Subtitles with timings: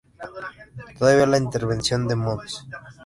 [0.97, 2.53] Todavía la intervención de mons.